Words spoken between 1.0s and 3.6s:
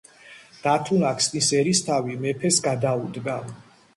ქსნის ერისთავი მეფეს გადაუდგა.